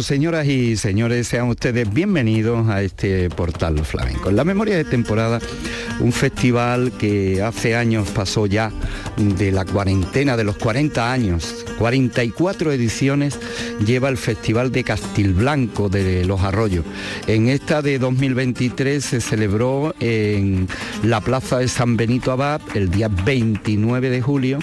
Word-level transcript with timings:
señoras 0.00 0.46
y 0.46 0.76
señores, 0.76 1.26
sean 1.26 1.48
ustedes 1.48 1.92
bienvenidos 1.92 2.68
a 2.68 2.82
este 2.82 3.28
portal 3.28 3.84
flamenco. 3.84 4.30
En 4.30 4.36
la 4.36 4.44
memoria 4.44 4.76
de 4.76 4.84
temporada, 4.84 5.40
un 5.98 6.12
festival 6.12 6.92
que 6.92 7.42
hace 7.42 7.74
años 7.74 8.08
pasó 8.10 8.46
ya 8.46 8.70
de 9.16 9.50
la 9.50 9.64
cuarentena, 9.64 10.36
de 10.36 10.44
los 10.44 10.56
40 10.58 11.12
años, 11.12 11.64
44 11.78 12.70
ediciones 12.70 13.38
lleva 13.84 14.08
el 14.08 14.16
Festival 14.16 14.70
de 14.70 14.84
Castilblanco 14.84 15.88
de 15.88 16.24
Los 16.24 16.42
Arroyos. 16.42 16.84
En 17.26 17.48
esta 17.48 17.82
de 17.82 17.98
2023 17.98 19.04
se 19.04 19.20
celebró 19.20 19.92
en 19.98 20.68
la 21.02 21.20
Plaza 21.20 21.58
de 21.58 21.66
San 21.66 21.96
Benito 21.96 22.30
Abad 22.30 22.60
el 22.74 22.90
día 22.90 23.08
29 23.08 24.10
de 24.10 24.22
julio 24.22 24.58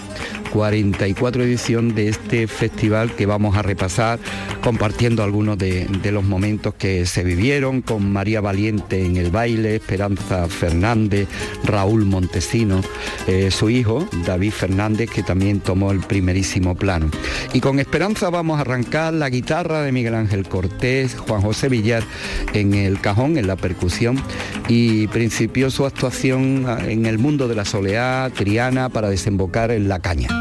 44 0.51 1.43
edición 1.43 1.95
de 1.95 2.09
este 2.09 2.47
festival 2.47 3.15
que 3.15 3.25
vamos 3.25 3.55
a 3.55 3.61
repasar 3.61 4.19
compartiendo 4.61 5.23
algunos 5.23 5.57
de, 5.57 5.87
los 6.11 6.23
momentos 6.23 6.73
que 6.75 7.05
se 7.05 7.23
vivieron 7.23 7.81
con 7.81 8.11
María 8.11 8.41
Valiente 8.41 9.05
en 9.05 9.17
el 9.17 9.31
baile, 9.31 9.75
Esperanza 9.75 10.47
Fernández, 10.47 11.27
Raúl 11.63 12.05
Montesino, 12.05 12.81
eh, 13.27 13.49
su 13.49 13.69
hijo 13.69 14.07
David 14.25 14.51
Fernández 14.51 15.09
que 15.09 15.23
también 15.23 15.61
tomó 15.61 15.91
el 15.91 15.99
primerísimo 15.99 16.75
plano. 16.75 17.09
Y 17.53 17.61
con 17.61 17.79
Esperanza 17.79 18.29
vamos 18.29 18.57
a 18.57 18.61
arrancar 18.61 19.13
la 19.13 19.29
guitarra 19.29 19.81
de 19.81 19.91
Miguel 19.91 20.15
Ángel 20.15 20.47
Cortés, 20.47 21.15
Juan 21.15 21.41
José 21.41 21.69
Villar 21.69 22.03
en 22.53 22.73
el 22.73 22.99
cajón, 22.99 23.37
en 23.37 23.47
la 23.47 23.55
percusión 23.55 24.21
y 24.67 25.07
principió 25.07 25.69
su 25.69 25.85
actuación 25.85 26.65
en 26.87 27.05
el 27.05 27.17
mundo 27.17 27.47
de 27.47 27.55
la 27.55 27.65
soleá 27.65 28.29
triana 28.35 28.89
para 28.89 29.09
desembocar 29.09 29.71
en 29.71 29.87
la 29.87 29.99
caña. 29.99 30.40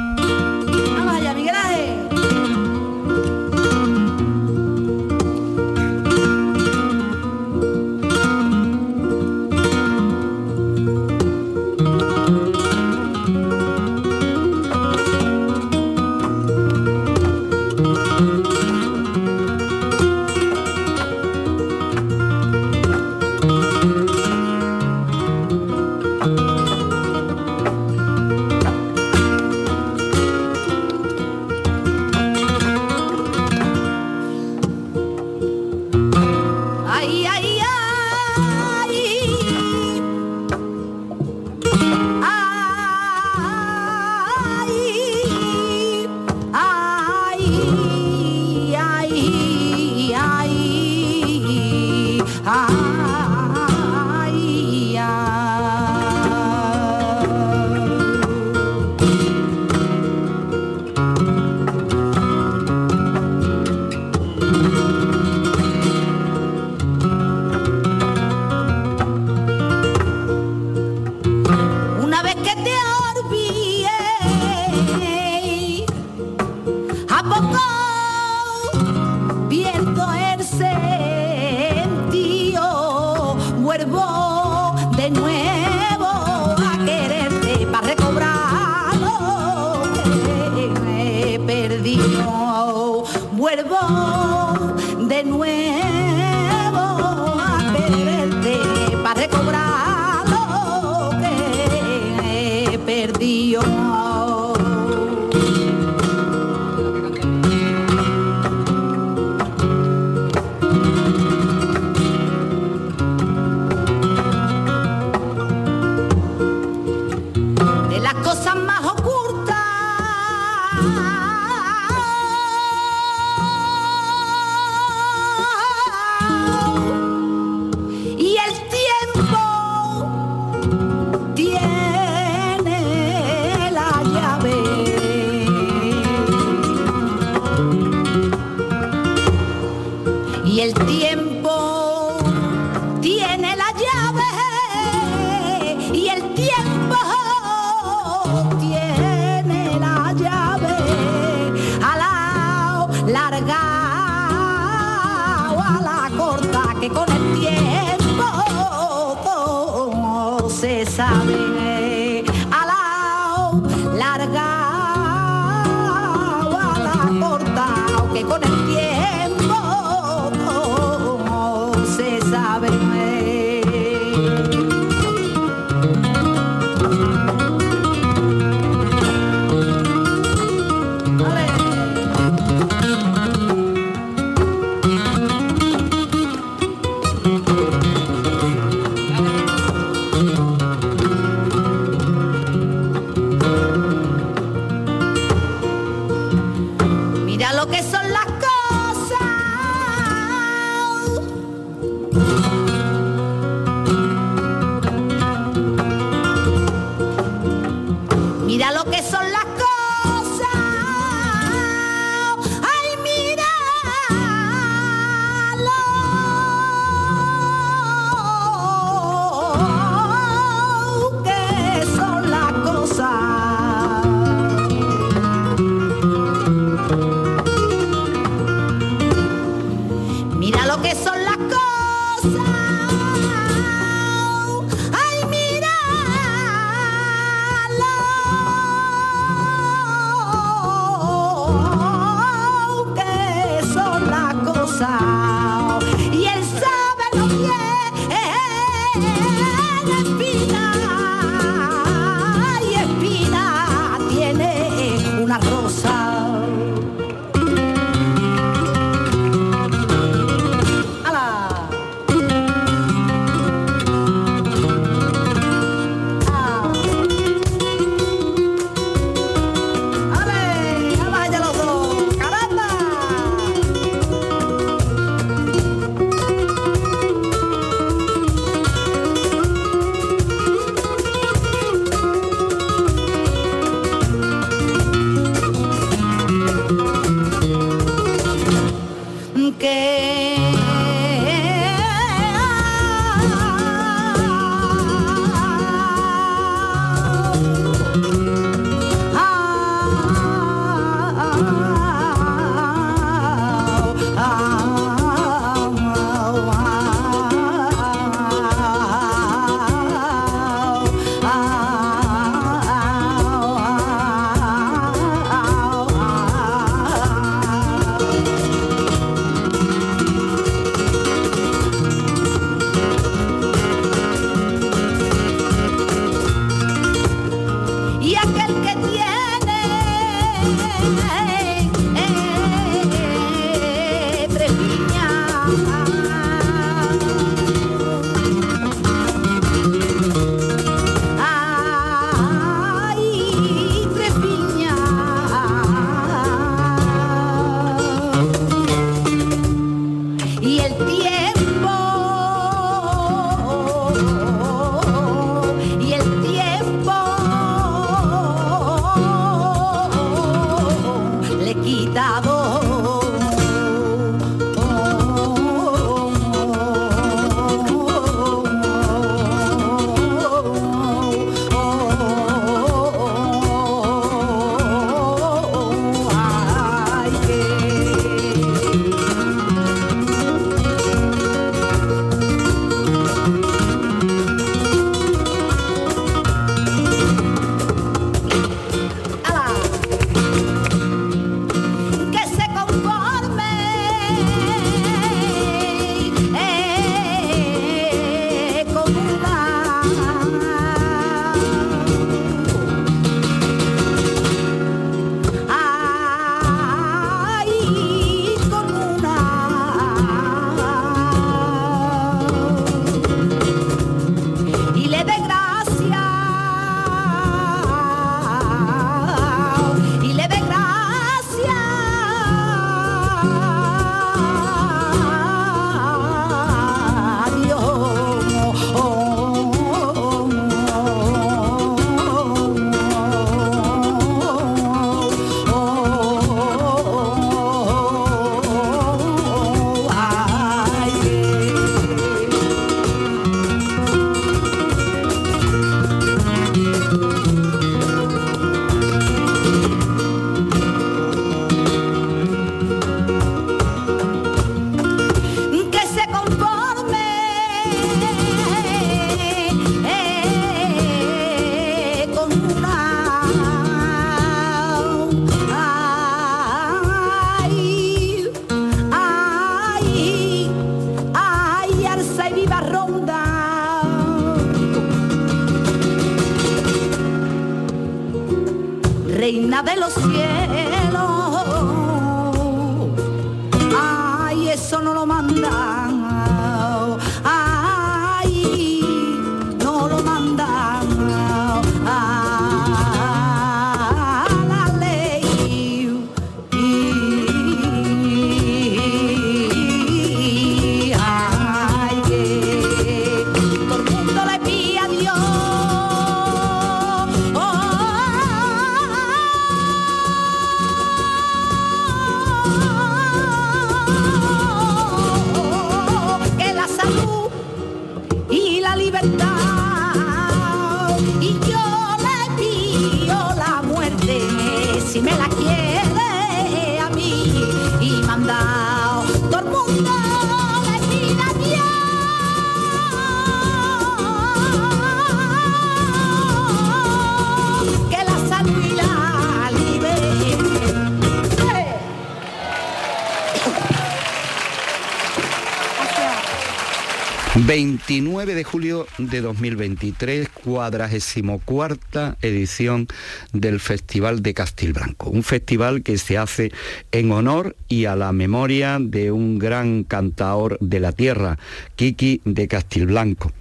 29 547.50 548.36
de 548.36 548.44
julio 548.44 548.86
de 548.98 549.20
2023, 549.20 550.28
cuadragésimo 550.28 551.40
cuarta 551.40 552.16
edición 552.22 552.86
del 553.32 553.58
Festival 553.58 554.22
de 554.22 554.34
Castilblanco. 554.34 555.10
Un 555.10 555.24
festival 555.24 555.82
que 555.82 555.98
se 555.98 556.16
hace 556.16 556.52
en 556.92 557.10
honor 557.10 557.56
y 557.66 557.86
a 557.86 557.96
la 557.96 558.12
memoria 558.12 558.78
de 558.80 559.10
un 559.10 559.40
gran 559.40 559.82
cantador 559.82 560.58
de 560.60 560.78
la 560.78 560.92
tierra, 560.92 561.40
Kiki 561.74 562.20
de 562.24 562.46
Castilblanco. 562.46 563.32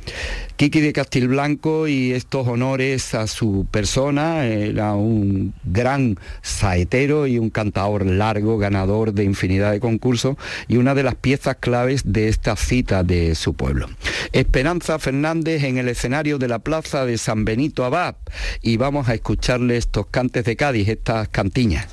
Kiki 0.60 0.82
de 0.82 0.92
Castilblanco 0.92 1.88
y 1.88 2.12
estos 2.12 2.46
honores 2.46 3.16
a 3.16 3.28
su 3.28 3.66
persona, 3.72 4.46
era 4.46 4.92
un 4.94 5.54
gran 5.64 6.20
saetero 6.42 7.28
y 7.28 7.40
un 7.40 7.50
cantador 7.50 8.06
largo, 8.06 8.58
ganador 8.58 9.14
de 9.14 9.24
infinidad 9.24 9.72
de 9.72 9.80
concursos 9.80 10.36
y 10.68 10.76
una 10.76 10.96
de 10.96 11.04
las 11.04 11.16
piezas 11.16 11.56
claves 11.62 12.02
de 12.04 12.28
esta 12.28 12.58
cita 12.58 13.04
de 13.06 13.36
su 13.36 13.54
pueblo. 13.54 13.88
Esperanza 14.34 15.00
Fernández 15.00 15.64
en 15.64 15.78
el 15.78 15.88
escenario 15.88 16.38
de 16.38 16.50
la 16.50 16.60
plaza 16.60 17.06
de 17.06 17.18
San 17.18 17.46
Benito 17.46 17.86
Abad 17.86 18.16
y 18.62 18.76
vamos 18.76 19.08
a 19.08 19.14
escucharle 19.14 19.78
estos 19.78 20.08
cantes 20.08 20.44
de 20.44 20.58
Cádiz, 20.58 20.90
estas 20.90 21.30
cantiñas. 21.30 21.88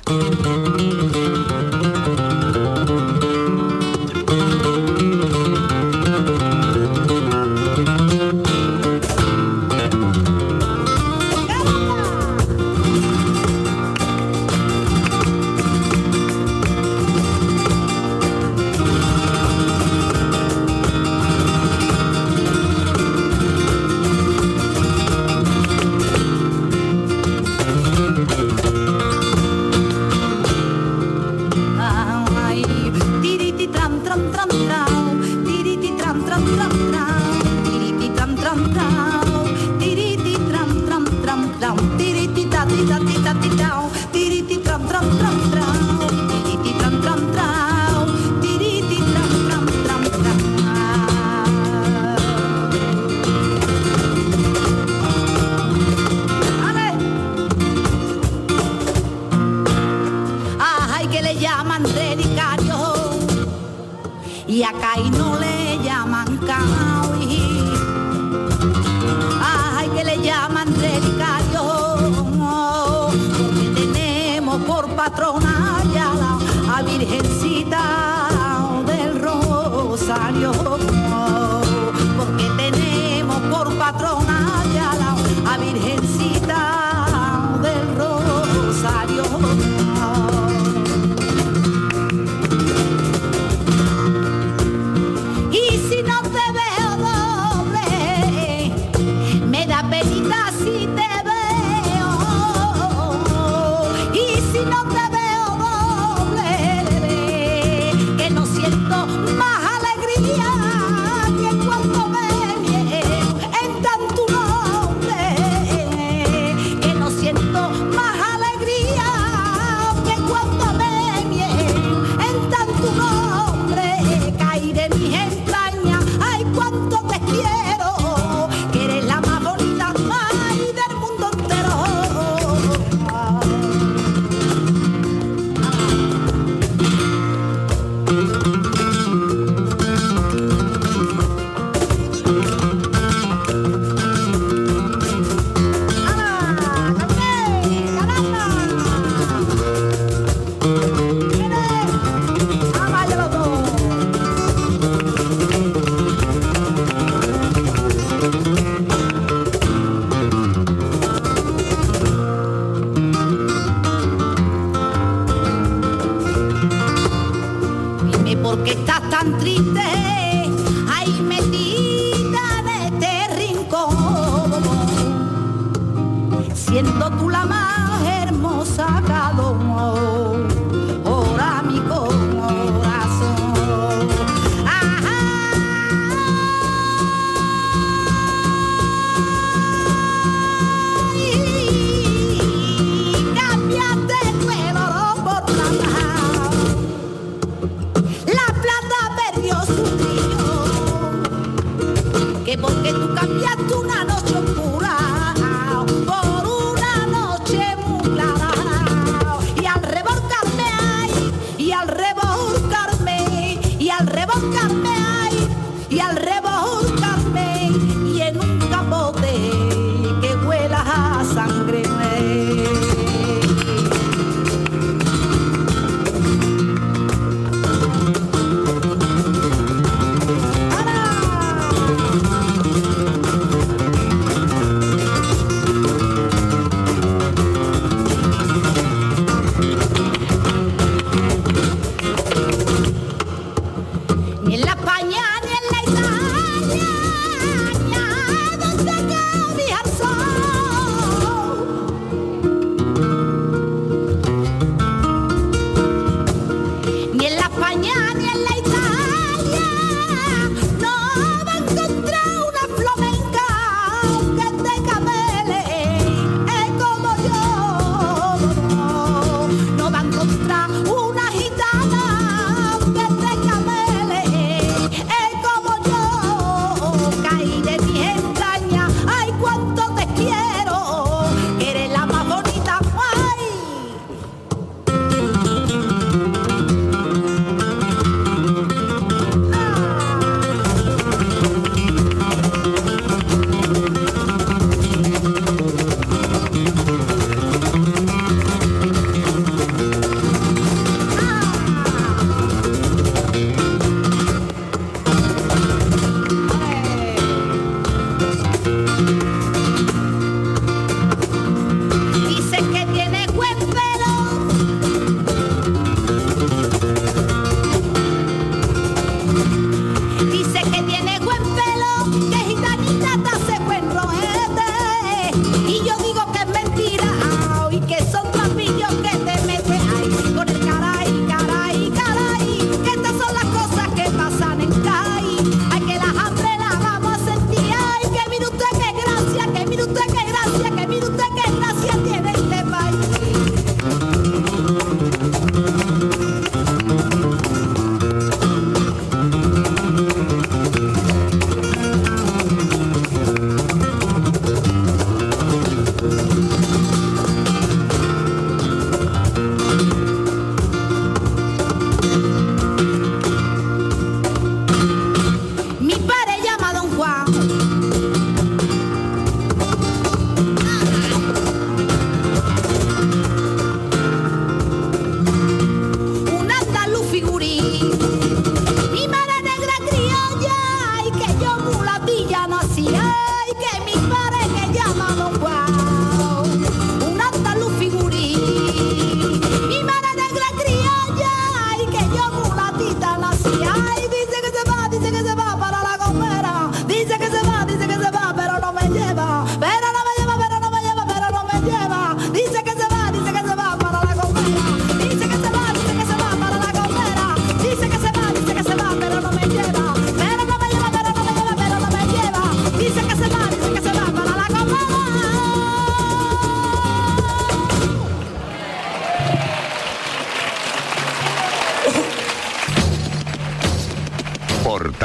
la 258.25 258.33
la 258.45 258.56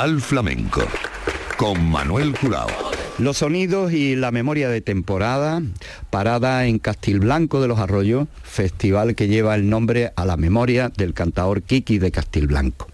Flamenco 0.02 0.82
con 1.56 1.88
Manuel 1.88 2.34
Curao. 2.36 2.66
Los 3.18 3.38
sonidos 3.38 3.92
y 3.92 4.16
la 4.16 4.32
memoria 4.32 4.68
de 4.68 4.80
temporada, 4.80 5.62
parada 6.10 6.66
en 6.66 6.80
Castilblanco 6.80 7.60
de 7.60 7.68
los 7.68 7.78
Arroyos, 7.78 8.26
festival 8.42 9.14
que 9.14 9.28
lleva 9.28 9.54
el 9.54 9.70
nombre 9.70 10.12
a 10.16 10.24
la 10.24 10.36
memoria 10.36 10.88
del 10.88 11.14
cantador 11.14 11.62
Kiki 11.62 11.98
de 11.98 12.10
Castilblanco. 12.10 12.88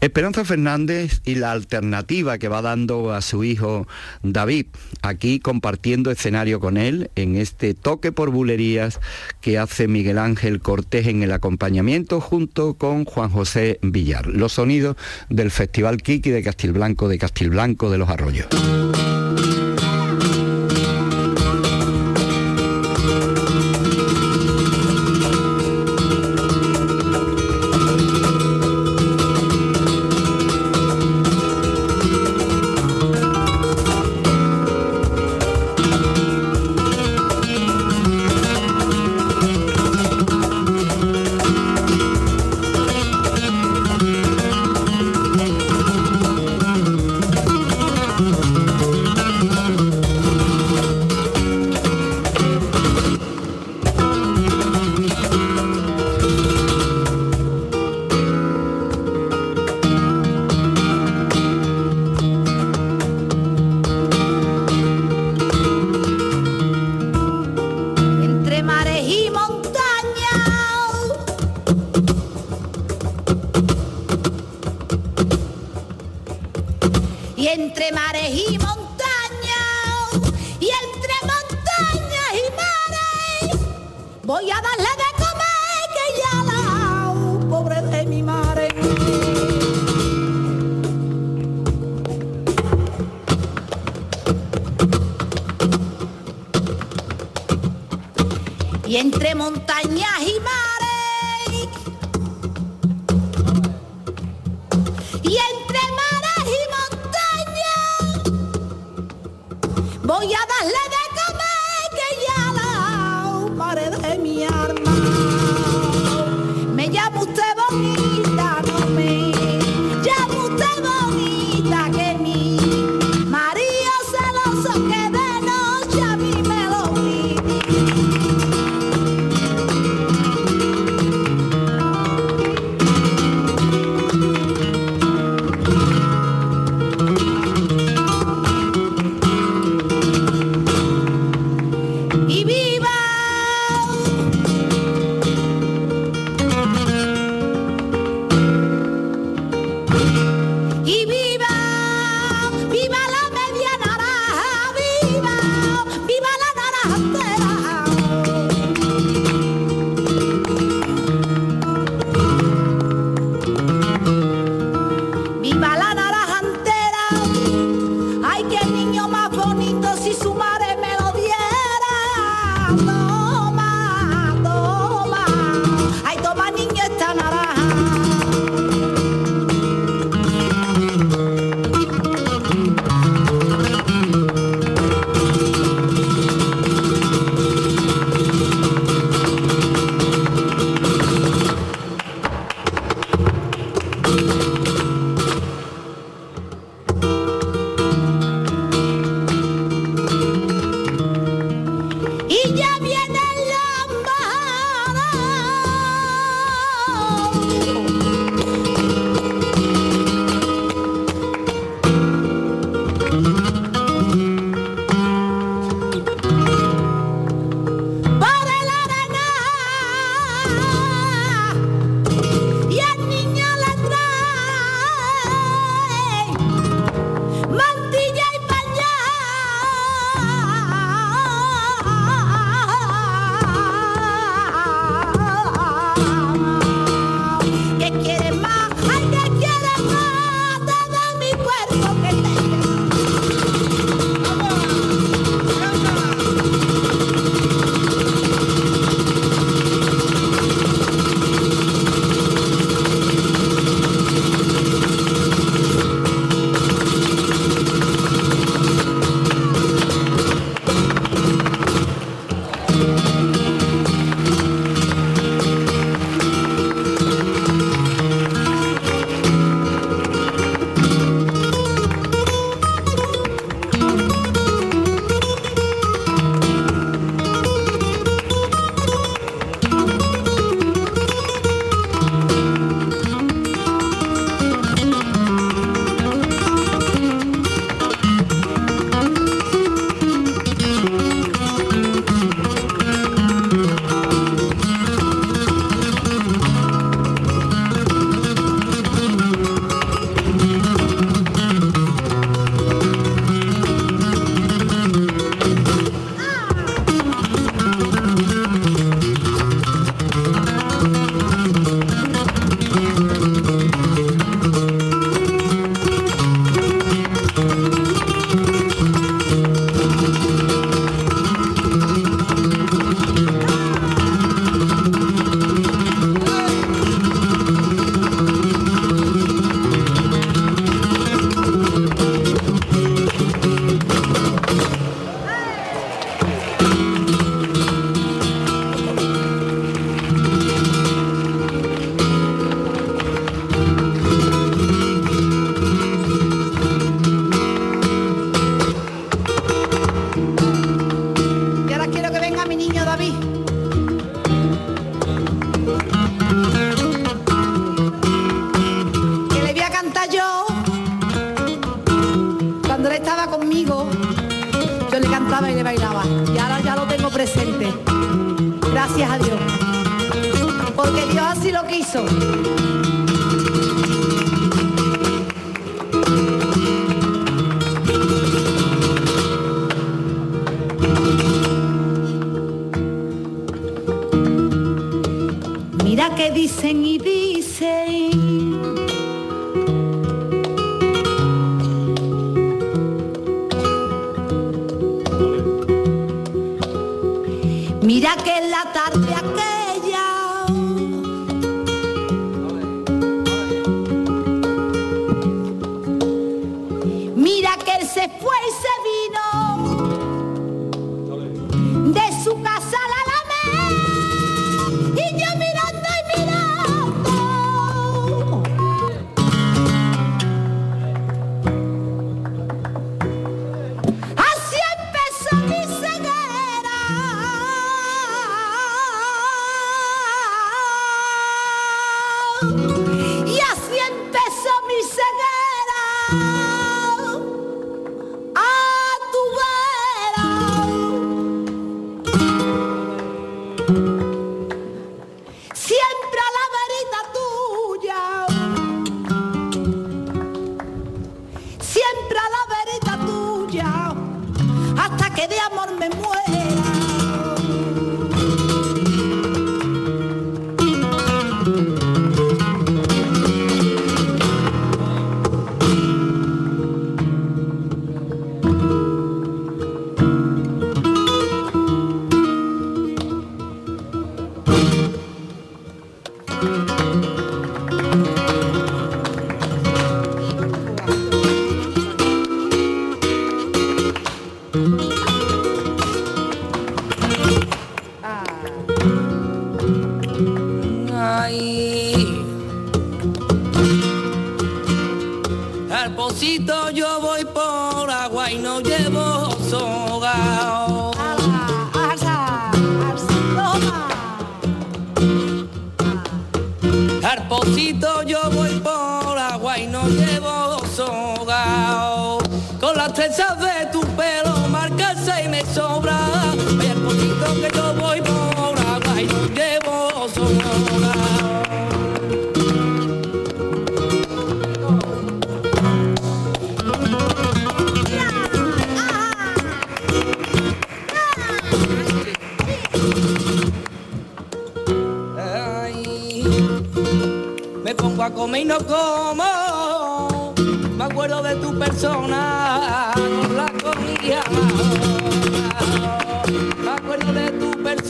Esperanza 0.00 0.46
Fernández 0.46 1.20
y 1.26 1.34
la 1.34 1.52
alternativa 1.52 2.38
que 2.38 2.48
va 2.48 2.62
dando 2.62 3.12
a 3.12 3.20
su 3.20 3.44
hijo 3.44 3.86
David, 4.22 4.66
aquí 5.02 5.40
compartiendo 5.40 6.10
escenario 6.10 6.60
con 6.60 6.76
él 6.76 7.10
en 7.16 7.36
este 7.36 7.74
toque 7.74 8.12
por 8.12 8.30
bulerías 8.30 9.00
que 9.40 9.58
hace 9.58 9.88
Miguel 9.88 10.18
Ángel 10.18 10.60
Cortés 10.60 11.06
en 11.08 11.22
el 11.22 11.32
acompañamiento 11.32 12.20
junto 12.20 12.74
con 12.74 13.04
Juan 13.04 13.30
José 13.30 13.78
Villar. 13.82 14.26
Los 14.26 14.54
sonidos 14.54 14.96
del 15.28 15.50
Festival 15.50 16.02
Kiki 16.02 16.30
de 16.30 16.42
Castilblanco 16.42 17.08
de 17.08 17.18
Castilblanco 17.18 17.90
de 17.90 17.98
los 17.98 18.08
Arroyos. 18.08 18.46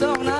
Persona 0.03 0.32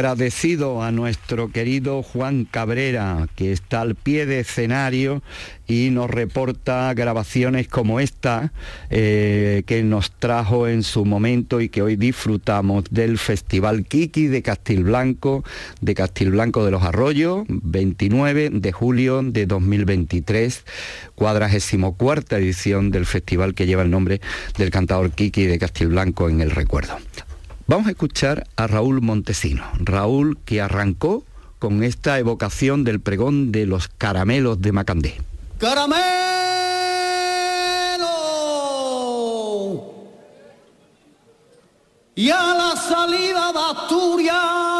Agradecido 0.00 0.82
a 0.82 0.92
nuestro 0.92 1.52
querido 1.52 2.02
Juan 2.02 2.46
Cabrera, 2.50 3.28
que 3.36 3.52
está 3.52 3.82
al 3.82 3.96
pie 3.96 4.24
de 4.24 4.40
escenario 4.40 5.22
y 5.66 5.90
nos 5.90 6.08
reporta 6.08 6.94
grabaciones 6.94 7.68
como 7.68 8.00
esta 8.00 8.50
eh, 8.88 9.62
que 9.66 9.82
nos 9.82 10.10
trajo 10.12 10.68
en 10.68 10.84
su 10.84 11.04
momento 11.04 11.60
y 11.60 11.68
que 11.68 11.82
hoy 11.82 11.96
disfrutamos 11.96 12.84
del 12.90 13.18
Festival 13.18 13.84
Kiki 13.84 14.28
de 14.28 14.40
Castilblanco, 14.40 15.44
de 15.82 15.94
Castilblanco 15.94 16.64
de 16.64 16.70
los 16.70 16.82
Arroyos, 16.82 17.44
29 17.48 18.48
de 18.54 18.72
julio 18.72 19.20
de 19.22 19.44
2023, 19.44 20.64
cuadragésimo 21.14 21.94
cuarta 21.94 22.38
edición 22.38 22.90
del 22.90 23.04
festival 23.04 23.52
que 23.52 23.66
lleva 23.66 23.82
el 23.82 23.90
nombre 23.90 24.22
del 24.56 24.70
cantador 24.70 25.10
Kiki 25.10 25.44
de 25.44 25.58
Castilblanco 25.58 26.30
en 26.30 26.40
el 26.40 26.52
recuerdo. 26.52 26.96
Vamos 27.70 27.86
a 27.86 27.90
escuchar 27.90 28.48
a 28.56 28.66
Raúl 28.66 29.00
Montesino. 29.00 29.62
Raúl 29.78 30.38
que 30.44 30.60
arrancó 30.60 31.22
con 31.60 31.84
esta 31.84 32.18
evocación 32.18 32.82
del 32.82 32.98
pregón 32.98 33.52
de 33.52 33.64
los 33.64 33.86
caramelos 33.86 34.60
de 34.60 34.72
Macandé. 34.72 35.20
¡Caramelo! 35.60 36.00
Y 42.16 42.30
a 42.30 42.42
la 42.54 42.74
salida 42.74 43.52
de 43.52 43.58
Asturias 43.60 44.70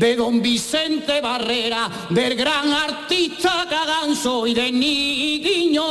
de 0.03 0.17
don 0.17 0.43
Vicente 0.43 1.21
Barrera, 1.21 1.89
del 2.11 2.35
gran 2.35 2.73
artista 2.73 3.65
Caganzo 3.71 4.49
y 4.49 4.53
de 4.53 4.73
Niño 4.73 5.85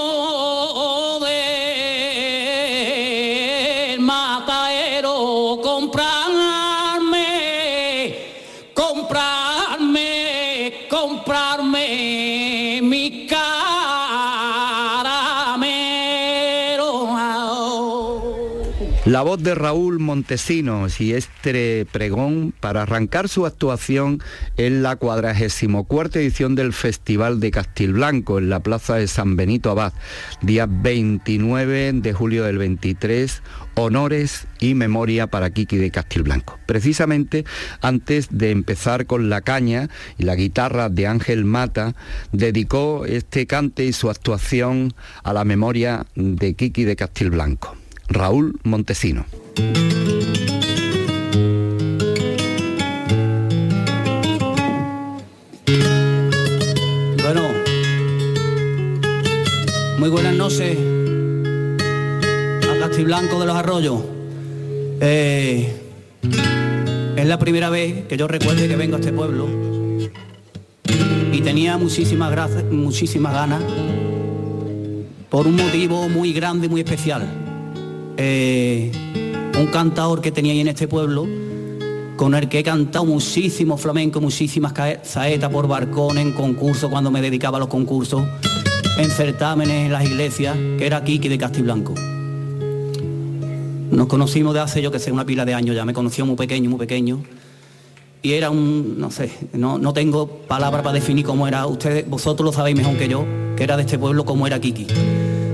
La 19.21 19.25
voz 19.25 19.43
de 19.43 19.53
Raúl 19.53 19.99
Montesinos 19.99 20.99
y 20.99 21.13
este 21.13 21.85
pregón 21.91 22.55
para 22.59 22.81
arrancar 22.81 23.29
su 23.29 23.45
actuación 23.45 24.19
en 24.57 24.81
la 24.81 24.95
44 24.95 26.19
edición 26.19 26.55
del 26.55 26.73
Festival 26.73 27.39
de 27.39 27.51
Castilblanco 27.51 28.39
en 28.39 28.49
la 28.49 28.61
Plaza 28.61 28.95
de 28.95 29.07
San 29.07 29.35
Benito 29.35 29.69
Abad, 29.69 29.93
día 30.41 30.65
29 30.67 31.91
de 31.93 32.13
julio 32.13 32.45
del 32.45 32.57
23, 32.57 33.43
honores 33.75 34.47
y 34.59 34.73
memoria 34.73 35.27
para 35.27 35.51
Kiki 35.51 35.77
de 35.77 35.91
Castilblanco. 35.91 36.57
Precisamente 36.65 37.45
antes 37.81 38.27
de 38.31 38.49
empezar 38.49 39.05
con 39.05 39.29
la 39.29 39.41
caña 39.41 39.91
y 40.17 40.23
la 40.23 40.33
guitarra 40.33 40.89
de 40.89 41.05
Ángel 41.05 41.45
Mata, 41.45 41.93
dedicó 42.31 43.05
este 43.05 43.45
cante 43.45 43.85
y 43.85 43.93
su 43.93 44.09
actuación 44.09 44.95
a 45.21 45.31
la 45.31 45.45
memoria 45.45 46.07
de 46.15 46.55
Kiki 46.55 46.85
de 46.85 46.95
Castilblanco. 46.95 47.80
Raúl 48.13 48.59
Montesino. 48.63 49.25
Bueno, 57.23 57.43
muy 59.97 60.09
buenas 60.09 60.35
noches 60.35 60.77
a 62.69 62.79
Castiblanco 62.79 63.39
de 63.39 63.45
los 63.45 63.55
Arroyos. 63.55 64.01
Eh, 64.99 65.81
la 67.31 67.39
primera 67.39 67.69
vez 67.69 68.07
que 68.07 68.17
yo 68.17 68.27
recuerde 68.27 68.67
que 68.67 68.75
vengo 68.75 68.97
a 68.97 68.99
este 68.99 69.13
pueblo 69.13 69.47
y 71.31 71.39
tenía 71.39 71.77
muchísimas, 71.77 72.29
gracias, 72.29 72.65
muchísimas 72.65 73.33
ganas 73.33 73.63
por 75.29 75.47
un 75.47 75.55
motivo 75.55 76.09
muy 76.09 76.33
grande, 76.33 76.67
muy 76.67 76.81
especial. 76.81 77.50
Eh, 78.23 78.91
un 79.57 79.65
cantador 79.67 80.21
que 80.21 80.31
tenía 80.31 80.51
ahí 80.51 80.59
en 80.59 80.67
este 80.67 80.87
pueblo, 80.87 81.27
con 82.15 82.35
el 82.35 82.47
que 82.49 82.59
he 82.59 82.63
cantado 82.63 83.03
muchísimo 83.03 83.77
flamenco, 83.77 84.21
muchísimas 84.21 84.73
saetas 85.01 85.49
por 85.49 85.67
barcón, 85.67 86.19
en 86.19 86.31
concursos, 86.31 86.91
cuando 86.91 87.09
me 87.09 87.19
dedicaba 87.19 87.57
a 87.57 87.61
los 87.61 87.67
concursos, 87.67 88.23
en 88.99 89.09
certámenes 89.09 89.87
en 89.87 89.91
las 89.91 90.05
iglesias, 90.05 90.55
que 90.77 90.85
era 90.85 91.03
Kiki 91.03 91.29
de 91.29 91.37
Castiblanco. 91.39 91.95
Nos 93.89 94.05
conocimos 94.05 94.53
de 94.53 94.59
hace, 94.59 94.83
yo 94.83 94.91
que 94.91 94.99
sé, 94.99 95.11
una 95.11 95.25
pila 95.25 95.43
de 95.43 95.55
años 95.55 95.75
ya, 95.75 95.83
me 95.83 95.93
conoció 95.93 96.23
muy 96.23 96.35
pequeño, 96.35 96.69
muy 96.69 96.77
pequeño. 96.77 97.23
Y 98.21 98.33
era 98.33 98.51
un, 98.51 98.99
no 98.99 99.09
sé, 99.09 99.31
no, 99.53 99.79
no 99.79 99.93
tengo 99.93 100.27
palabras 100.27 100.83
para 100.83 100.93
definir 100.93 101.25
cómo 101.25 101.47
era, 101.47 101.65
ustedes, 101.65 102.07
vosotros 102.07 102.45
lo 102.45 102.53
sabéis 102.53 102.77
mejor 102.77 102.97
que 102.97 103.07
yo, 103.07 103.25
que 103.57 103.63
era 103.63 103.77
de 103.77 103.81
este 103.81 103.97
pueblo, 103.97 104.25
cómo 104.25 104.45
era 104.45 104.61
Kiki. 104.61 104.85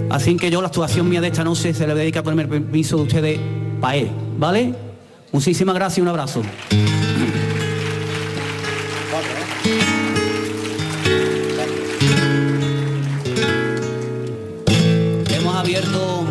Así 0.10 0.38
que 0.38 0.50
yo 0.50 0.62
la 0.62 0.67
actuación 0.67 1.10
mía 1.10 1.20
de 1.22 1.28
esta 1.28 1.43
noche 1.43 1.74
se 1.74 1.86
le 1.86 1.93
dedica 1.93 2.24
por 2.24 2.39
el 2.39 2.48
permiso 2.48 2.98
de 2.98 3.04
ustedes 3.04 3.39
para 3.82 3.98
él, 3.98 4.10
¿vale? 4.38 4.74
Muchísimas 5.32 5.76
gracias 5.76 5.98
y 5.98 6.02
un 6.02 6.08
abrazo. 6.08 6.41
Hemos 15.30 15.56
abierto, 15.56 16.26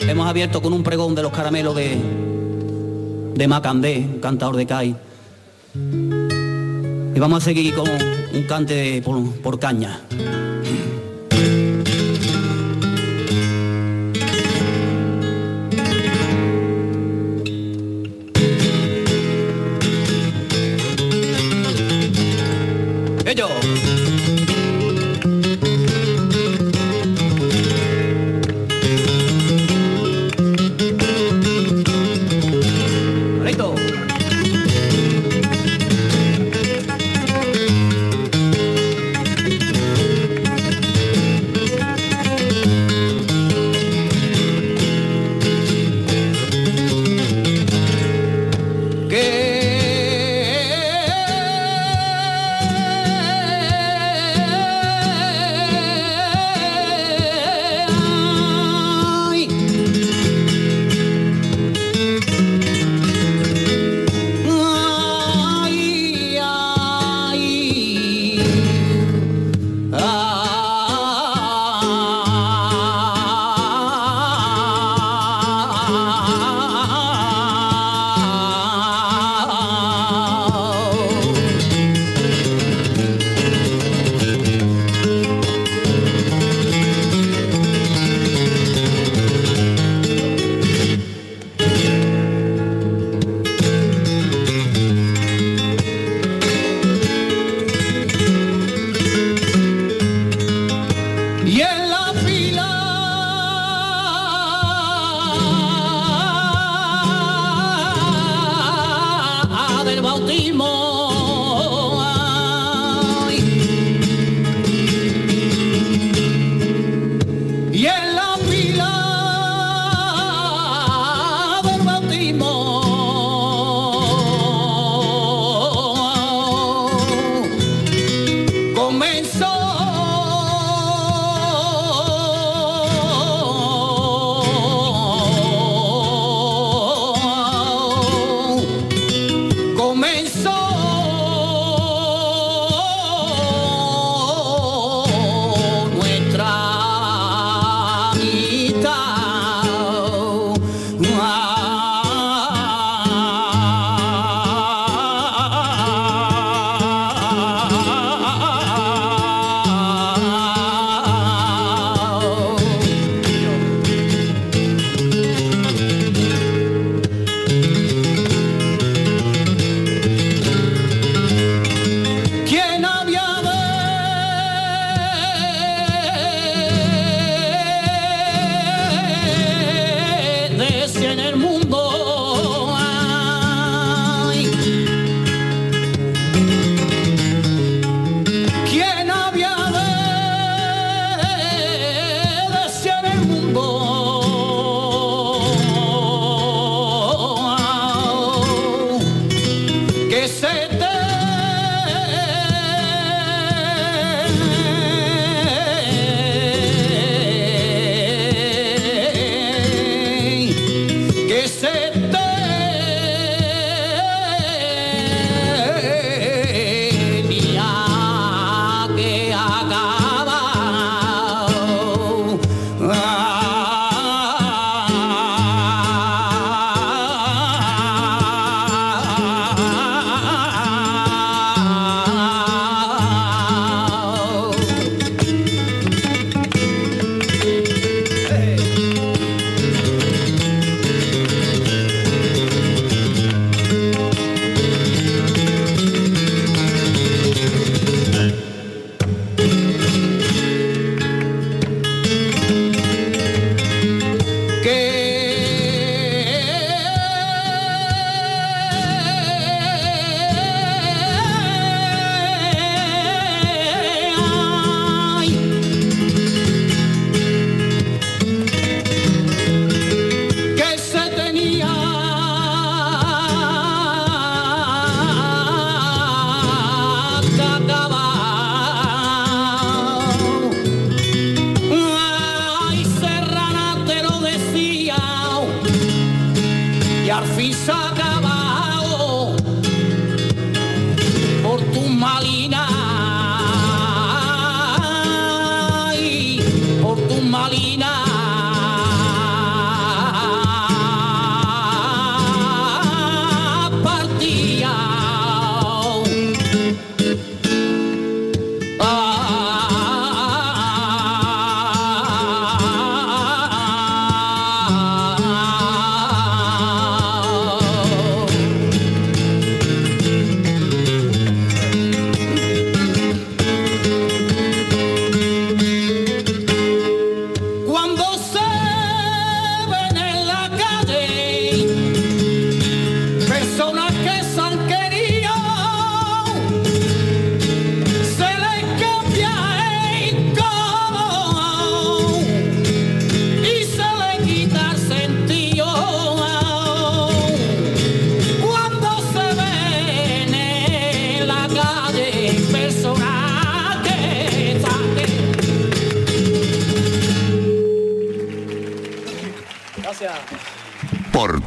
hemos 0.00 0.26
abierto 0.26 0.60
con 0.60 0.72
un 0.72 0.82
pregón 0.82 1.14
de 1.14 1.22
los 1.22 1.32
caramelos 1.32 1.76
de, 1.76 1.98
de 3.34 3.48
Macandé, 3.48 3.98
un 3.98 4.20
cantador 4.20 4.56
de 4.56 4.66
CAI. 4.66 4.96
Y 7.14 7.18
vamos 7.20 7.42
a 7.42 7.44
seguir 7.44 7.74
con 7.74 7.88
un 7.88 8.42
cante 8.48 9.02
por 9.02 9.58
caña. 9.60 10.00
dog. 23.40 23.89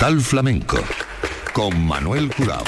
Portal 0.03 0.19
Flamenco 0.19 0.83
con 1.53 1.85
Manuel 1.85 2.29
Curao. 2.35 2.61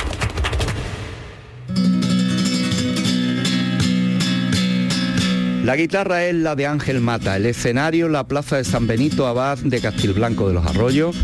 La 5.65 5.75
guitarra 5.75 6.23
es 6.23 6.35
la 6.35 6.55
de 6.55 6.65
Ángel 6.65 7.01
Mata, 7.01 7.35
el 7.35 7.45
escenario 7.45 8.07
la 8.07 8.25
plaza 8.25 8.55
de 8.55 8.63
San 8.63 8.87
Benito 8.87 9.27
Abad 9.27 9.57
de 9.57 9.81
Castilblanco 9.81 10.47
de 10.47 10.53
los 10.53 10.65
Arroyos, 10.65 11.17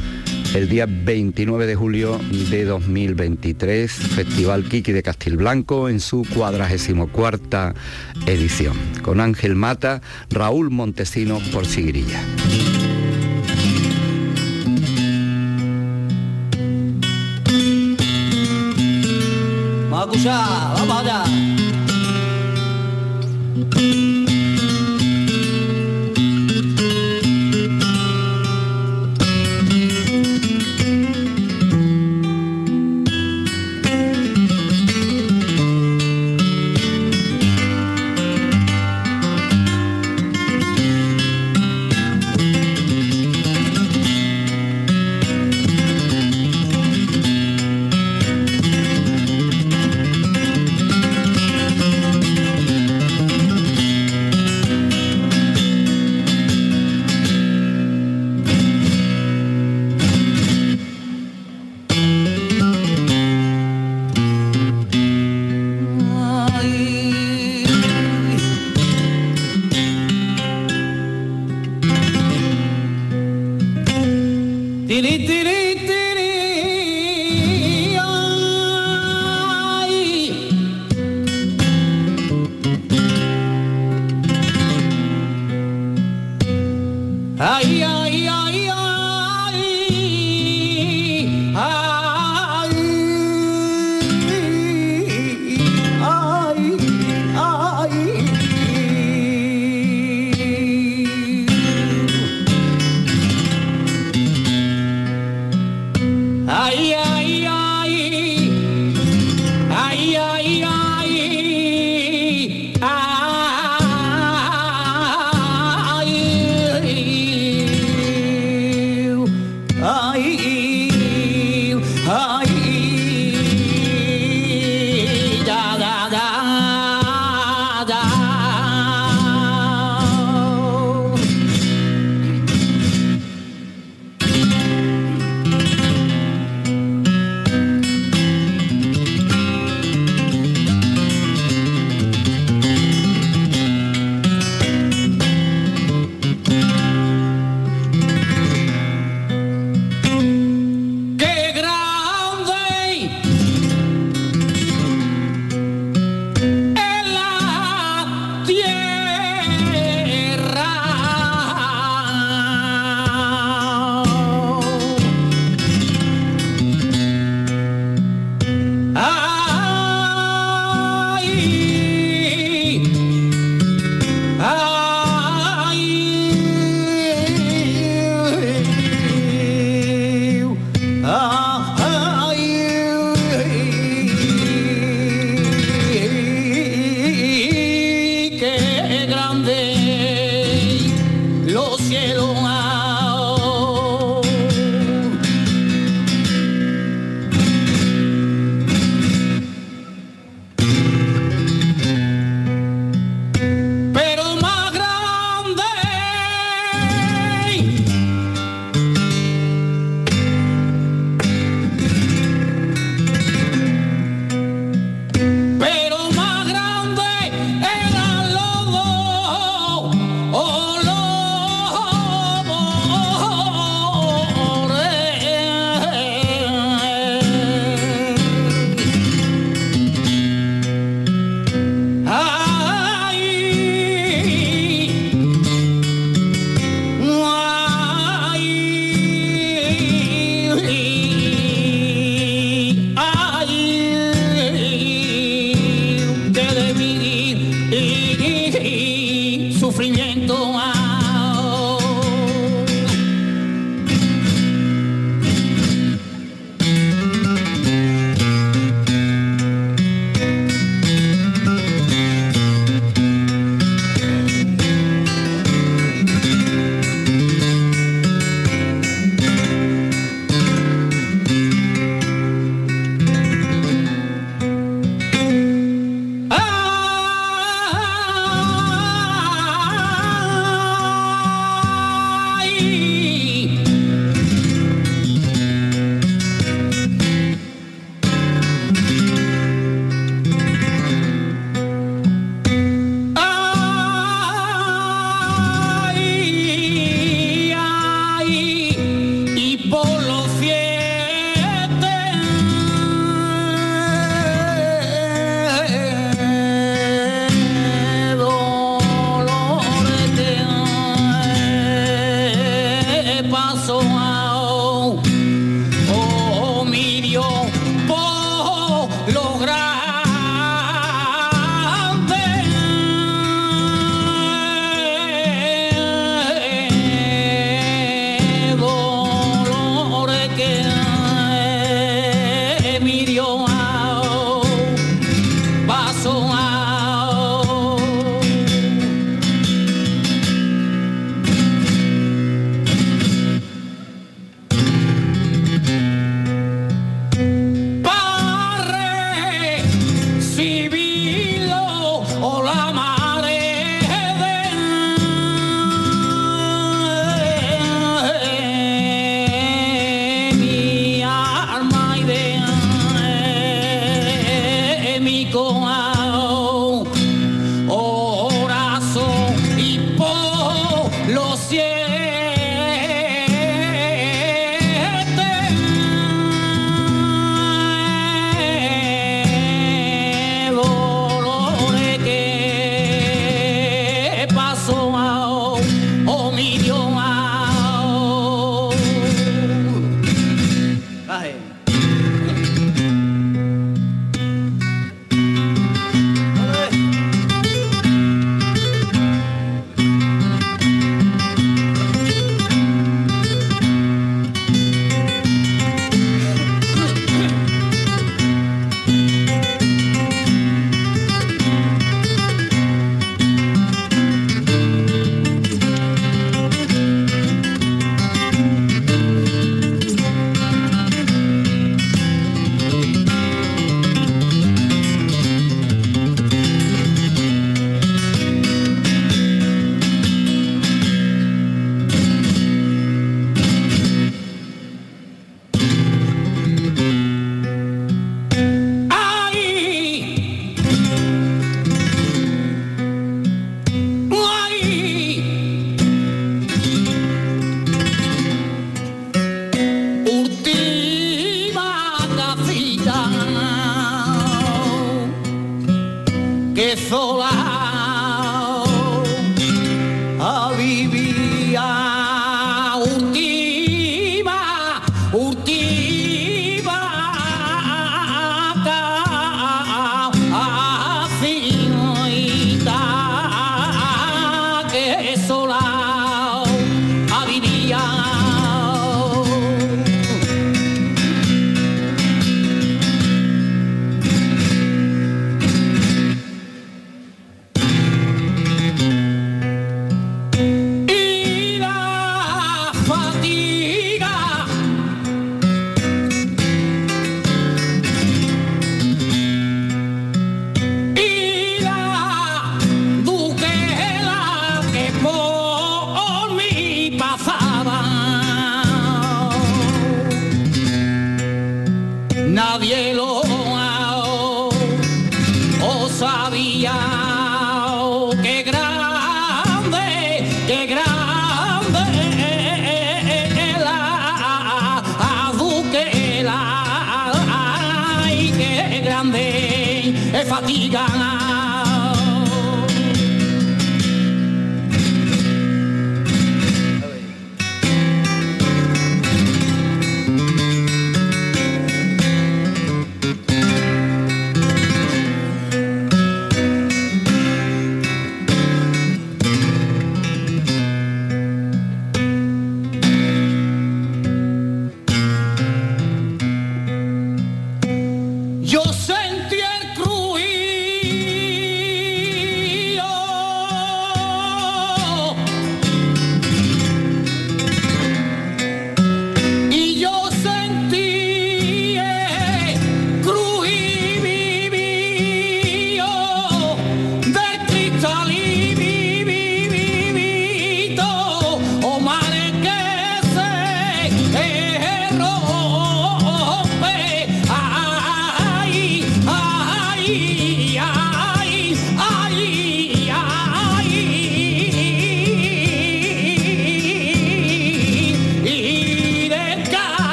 el 0.54 0.68
día 0.68 0.86
29 0.86 1.66
de 1.66 1.76
julio 1.76 2.20
de 2.50 2.66
2023, 2.66 3.90
Festival 3.90 4.66
Kiki 4.66 4.92
de 4.92 5.04
Castilblanco 5.04 5.88
en 5.88 6.02
su 6.02 6.28
44 6.36 7.74
edición, 8.26 8.78
con 9.02 9.22
Ángel 9.22 9.56
Mata, 9.56 10.02
Raúl 10.30 10.72
Montesino 10.72 11.40
por 11.54 11.66
Sigrilla. 11.66 12.22
Vamos 20.24 20.52
a 20.52 20.74
vamos 20.76 20.98
allá. 21.00 21.24
ay, 21.26 21.31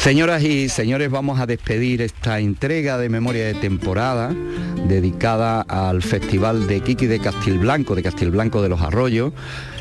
Señoras 0.00 0.42
y 0.42 0.70
señores, 0.70 1.10
vamos 1.10 1.40
a 1.40 1.46
despedir 1.46 2.00
esta 2.00 2.40
entrega 2.40 2.96
de 2.96 3.10
memoria 3.10 3.44
de 3.44 3.52
temporada 3.52 4.34
dedicada 4.88 5.60
al 5.60 6.00
Festival 6.00 6.66
de 6.66 6.80
Kiki 6.80 7.04
de 7.04 7.20
Castilblanco, 7.20 7.94
de 7.94 8.02
Castilblanco 8.02 8.62
de 8.62 8.70
los 8.70 8.80
Arroyos, 8.80 9.34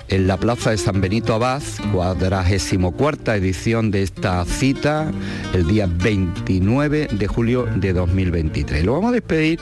en 0.09 0.27
la 0.27 0.35
Plaza 0.35 0.71
de 0.71 0.77
San 0.77 0.99
Benito 0.99 1.33
Abad, 1.33 1.61
cuadragésimo 1.93 2.91
cuarta 2.91 3.37
edición 3.37 3.91
de 3.91 4.03
esta 4.03 4.43
cita, 4.43 5.09
el 5.53 5.65
día 5.67 5.87
29 5.89 7.07
de 7.13 7.27
julio 7.27 7.65
de 7.77 7.93
2023. 7.93 8.83
Lo 8.83 8.95
vamos 8.95 9.11
a 9.11 9.13
despedir 9.13 9.57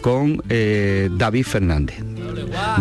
con 0.00 0.42
eh, 0.48 1.10
David 1.16 1.44
Fernández. 1.44 2.21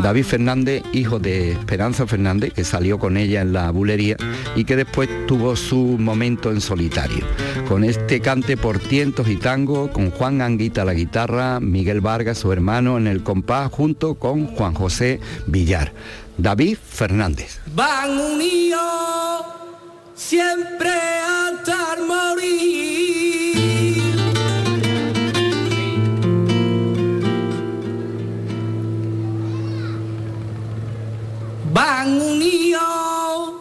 David 0.02 0.24
Fernández, 0.24 0.84
hijo 0.94 1.20
de 1.20 1.52
Esperanza 1.52 2.08
Fernández, 2.08 2.54
que 2.54 2.64
salió 2.64 3.00
con 3.00 3.18
ella 3.18 3.42
en 3.42 3.54
la 3.54 3.72
bulería 3.72 4.18
y 4.56 4.64
que 4.64 4.76
después 4.76 5.10
tuvo 5.28 5.56
su 5.56 5.98
momento 6.00 6.52
en 6.52 6.62
solitario. 6.62 7.26
Con 7.68 7.84
este 7.84 8.22
cante 8.22 8.58
por 8.58 8.80
tientos 8.80 9.28
y 9.28 9.38
tango, 9.38 9.92
con 9.92 10.12
Juan 10.12 10.42
Anguita 10.42 10.86
la 10.86 10.94
guitarra, 10.94 11.60
Miguel 11.60 12.02
Vargas, 12.02 12.40
su 12.40 12.52
hermano, 12.52 12.98
en 12.98 13.08
el 13.08 13.24
compás, 13.24 13.72
junto 13.72 14.16
con 14.16 14.48
Juan 14.48 14.74
José 14.74 15.20
Villar. 15.48 15.94
David 16.38 16.78
Fernández. 16.84 17.60
Van 17.76 18.18
unidos 18.18 18.82
siempre 20.16 20.90
hasta 20.90 21.98
morir. 22.08 23.01
van 31.74 32.22
unidos 32.22 33.54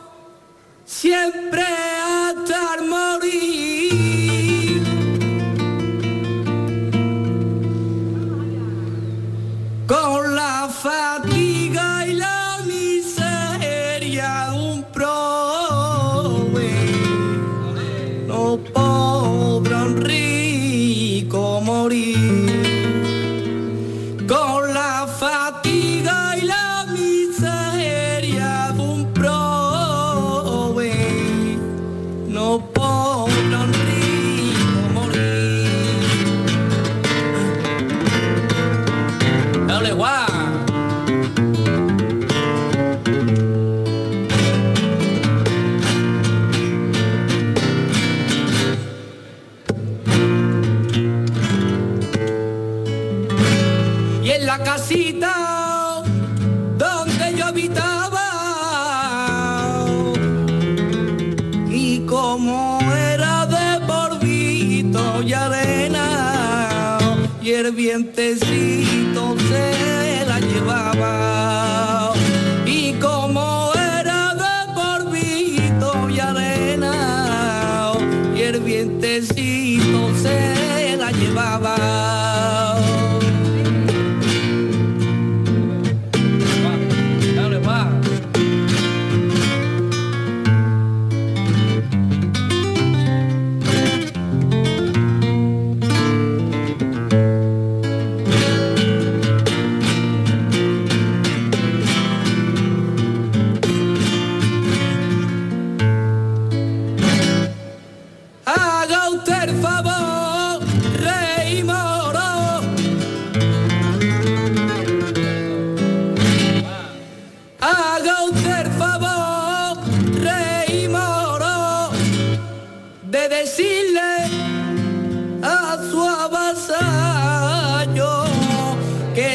siempre 0.85 1.63
hasta 1.63 2.75
el 2.79 2.89
morir. 2.89 4.83
Con 9.87 10.35
la 10.37 10.69
fatiga. 10.69 11.39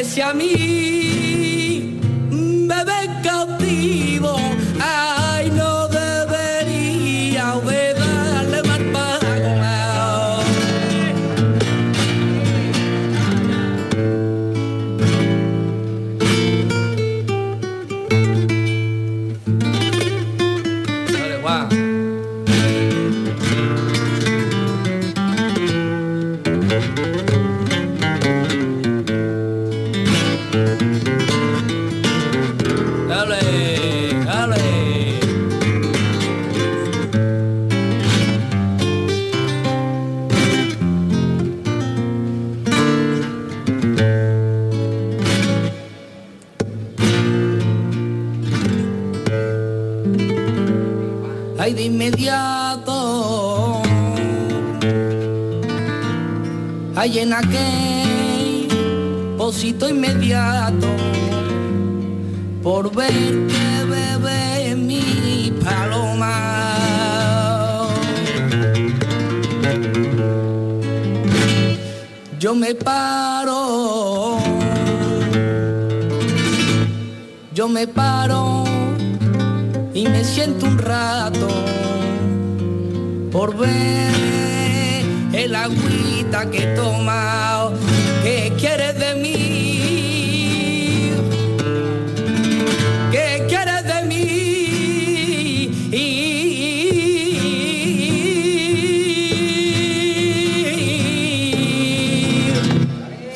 si 0.06 0.22
a 0.22 0.34
mí 0.34 1.05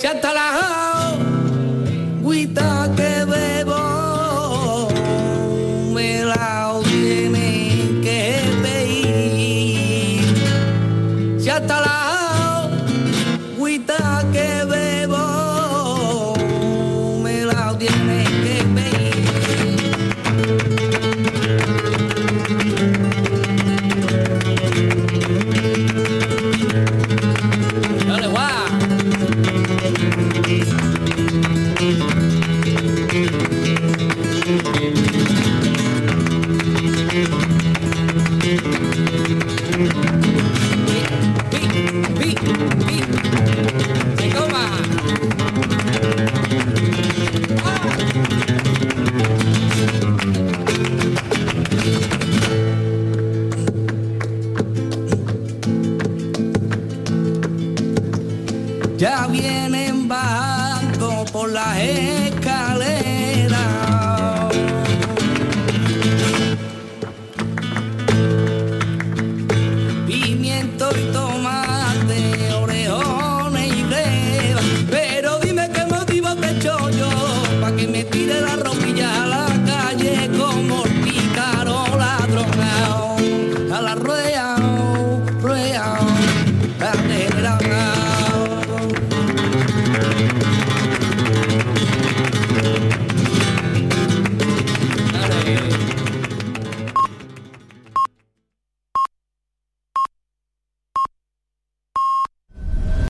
canta 0.09 0.33
la 0.33 0.78